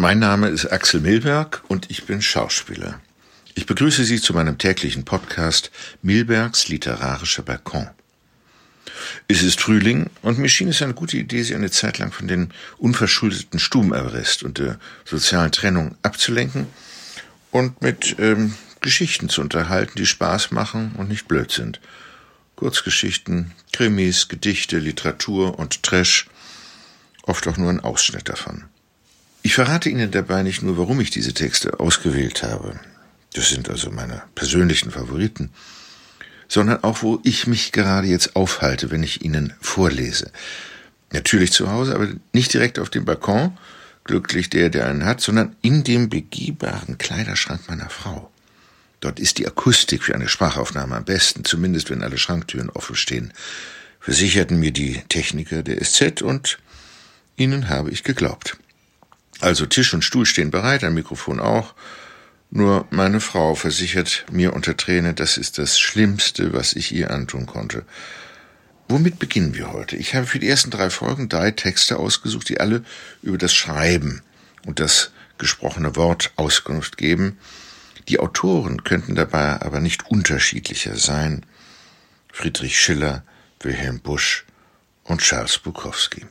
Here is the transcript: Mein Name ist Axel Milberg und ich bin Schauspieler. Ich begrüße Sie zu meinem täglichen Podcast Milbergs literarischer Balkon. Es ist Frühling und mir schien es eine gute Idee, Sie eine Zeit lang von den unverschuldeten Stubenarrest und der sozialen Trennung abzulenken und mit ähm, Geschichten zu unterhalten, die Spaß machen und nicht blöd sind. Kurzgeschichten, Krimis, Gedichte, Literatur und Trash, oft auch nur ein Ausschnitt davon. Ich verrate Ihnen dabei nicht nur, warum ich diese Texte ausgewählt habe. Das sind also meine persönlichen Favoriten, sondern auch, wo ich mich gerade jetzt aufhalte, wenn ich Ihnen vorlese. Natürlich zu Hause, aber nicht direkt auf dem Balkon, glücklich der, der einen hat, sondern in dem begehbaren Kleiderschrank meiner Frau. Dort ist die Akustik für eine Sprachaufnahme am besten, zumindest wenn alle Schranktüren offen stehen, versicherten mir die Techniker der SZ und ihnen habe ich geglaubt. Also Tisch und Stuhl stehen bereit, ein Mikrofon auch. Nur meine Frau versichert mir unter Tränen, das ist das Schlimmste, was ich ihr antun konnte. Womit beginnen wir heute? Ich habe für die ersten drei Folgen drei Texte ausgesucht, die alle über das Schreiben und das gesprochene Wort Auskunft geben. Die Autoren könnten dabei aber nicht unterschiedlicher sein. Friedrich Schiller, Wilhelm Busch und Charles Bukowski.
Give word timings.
Mein 0.00 0.20
Name 0.20 0.46
ist 0.46 0.66
Axel 0.66 1.00
Milberg 1.00 1.64
und 1.66 1.90
ich 1.90 2.04
bin 2.04 2.22
Schauspieler. 2.22 3.00
Ich 3.56 3.66
begrüße 3.66 4.04
Sie 4.04 4.20
zu 4.20 4.32
meinem 4.32 4.56
täglichen 4.56 5.04
Podcast 5.04 5.72
Milbergs 6.02 6.68
literarischer 6.68 7.42
Balkon. 7.42 7.90
Es 9.26 9.42
ist 9.42 9.60
Frühling 9.60 10.08
und 10.22 10.38
mir 10.38 10.48
schien 10.48 10.68
es 10.68 10.82
eine 10.82 10.94
gute 10.94 11.16
Idee, 11.16 11.42
Sie 11.42 11.56
eine 11.56 11.72
Zeit 11.72 11.98
lang 11.98 12.12
von 12.12 12.28
den 12.28 12.52
unverschuldeten 12.76 13.58
Stubenarrest 13.58 14.44
und 14.44 14.58
der 14.58 14.78
sozialen 15.04 15.50
Trennung 15.50 15.96
abzulenken 16.02 16.68
und 17.50 17.82
mit 17.82 18.14
ähm, 18.20 18.54
Geschichten 18.80 19.28
zu 19.28 19.40
unterhalten, 19.40 19.98
die 19.98 20.06
Spaß 20.06 20.52
machen 20.52 20.92
und 20.96 21.08
nicht 21.08 21.26
blöd 21.26 21.50
sind. 21.50 21.80
Kurzgeschichten, 22.54 23.50
Krimis, 23.72 24.28
Gedichte, 24.28 24.78
Literatur 24.78 25.58
und 25.58 25.82
Trash, 25.82 26.28
oft 27.24 27.48
auch 27.48 27.56
nur 27.56 27.70
ein 27.70 27.80
Ausschnitt 27.80 28.28
davon. 28.28 28.66
Ich 29.58 29.64
verrate 29.64 29.90
Ihnen 29.90 30.12
dabei 30.12 30.44
nicht 30.44 30.62
nur, 30.62 30.78
warum 30.78 31.00
ich 31.00 31.10
diese 31.10 31.34
Texte 31.34 31.80
ausgewählt 31.80 32.44
habe. 32.44 32.78
Das 33.32 33.48
sind 33.48 33.68
also 33.68 33.90
meine 33.90 34.22
persönlichen 34.36 34.92
Favoriten, 34.92 35.50
sondern 36.46 36.84
auch, 36.84 37.02
wo 37.02 37.18
ich 37.24 37.48
mich 37.48 37.72
gerade 37.72 38.06
jetzt 38.06 38.36
aufhalte, 38.36 38.92
wenn 38.92 39.02
ich 39.02 39.24
Ihnen 39.24 39.54
vorlese. 39.60 40.30
Natürlich 41.10 41.50
zu 41.50 41.72
Hause, 41.72 41.96
aber 41.96 42.06
nicht 42.32 42.54
direkt 42.54 42.78
auf 42.78 42.88
dem 42.88 43.04
Balkon, 43.04 43.58
glücklich 44.04 44.48
der, 44.48 44.70
der 44.70 44.86
einen 44.86 45.04
hat, 45.04 45.20
sondern 45.20 45.56
in 45.60 45.82
dem 45.82 46.08
begehbaren 46.08 46.96
Kleiderschrank 46.96 47.62
meiner 47.66 47.90
Frau. 47.90 48.30
Dort 49.00 49.18
ist 49.18 49.38
die 49.38 49.48
Akustik 49.48 50.04
für 50.04 50.14
eine 50.14 50.28
Sprachaufnahme 50.28 50.94
am 50.94 51.04
besten, 51.04 51.44
zumindest 51.44 51.90
wenn 51.90 52.04
alle 52.04 52.18
Schranktüren 52.18 52.70
offen 52.70 52.94
stehen, 52.94 53.32
versicherten 53.98 54.60
mir 54.60 54.70
die 54.70 55.02
Techniker 55.08 55.64
der 55.64 55.84
SZ 55.84 56.22
und 56.22 56.60
ihnen 57.36 57.68
habe 57.68 57.90
ich 57.90 58.04
geglaubt. 58.04 58.56
Also 59.40 59.66
Tisch 59.66 59.94
und 59.94 60.04
Stuhl 60.04 60.26
stehen 60.26 60.50
bereit, 60.50 60.84
ein 60.84 60.94
Mikrofon 60.94 61.40
auch. 61.40 61.74
Nur 62.50 62.86
meine 62.90 63.20
Frau 63.20 63.54
versichert 63.54 64.24
mir 64.30 64.54
unter 64.54 64.76
Tränen, 64.76 65.14
das 65.14 65.36
ist 65.36 65.58
das 65.58 65.78
Schlimmste, 65.78 66.52
was 66.52 66.72
ich 66.72 66.92
ihr 66.92 67.10
antun 67.10 67.46
konnte. 67.46 67.84
Womit 68.88 69.18
beginnen 69.18 69.54
wir 69.54 69.72
heute? 69.72 69.96
Ich 69.96 70.14
habe 70.14 70.26
für 70.26 70.38
die 70.38 70.48
ersten 70.48 70.70
drei 70.70 70.88
Folgen 70.88 71.28
drei 71.28 71.50
Texte 71.50 71.98
ausgesucht, 71.98 72.48
die 72.48 72.58
alle 72.58 72.82
über 73.22 73.36
das 73.36 73.52
Schreiben 73.52 74.22
und 74.64 74.80
das 74.80 75.10
gesprochene 75.36 75.94
Wort 75.94 76.32
Auskunft 76.36 76.96
geben. 76.96 77.38
Die 78.08 78.18
Autoren 78.18 78.84
könnten 78.84 79.14
dabei 79.14 79.60
aber 79.60 79.80
nicht 79.80 80.10
unterschiedlicher 80.10 80.96
sein. 80.96 81.44
Friedrich 82.32 82.78
Schiller, 82.78 83.24
Wilhelm 83.60 84.00
Busch 84.00 84.46
und 85.04 85.20
Charles 85.20 85.58
Bukowski. 85.58 86.26